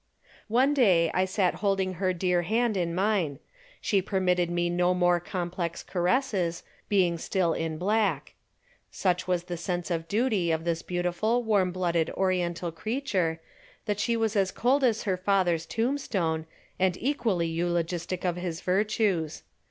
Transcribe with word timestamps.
One 0.47 0.73
day 0.73 1.11
I 1.13 1.25
sat 1.25 1.53
holding 1.61 1.93
her 1.93 2.11
dear 2.11 2.41
hand 2.41 2.75
in 2.75 2.95
mine. 2.95 3.37
She 3.81 4.01
permitted 4.01 4.49
me 4.49 4.67
no 4.67 4.95
more 4.95 5.19
complex 5.19 5.83
caresses, 5.83 6.63
being 6.89 7.19
still 7.19 7.53
in 7.53 7.77
black. 7.77 8.33
Such 8.89 9.27
was 9.27 9.43
the 9.43 9.57
sense 9.57 9.91
of 9.91 10.07
duty 10.07 10.49
of 10.49 10.63
this 10.63 10.81
beautiful, 10.81 11.43
warm 11.43 11.71
blooded 11.71 12.09
Oriental 12.17 12.71
creature, 12.71 13.41
that 13.85 13.99
she 13.99 14.17
was 14.17 14.35
as 14.35 14.49
cold 14.49 14.83
as 14.83 15.03
her 15.03 15.17
father's 15.17 15.67
tombstone, 15.67 16.47
and 16.79 16.97
equally 16.99 17.45
eulogistic 17.47 18.25
of 18.25 18.37
his 18.37 18.61
virtues. 18.61 19.43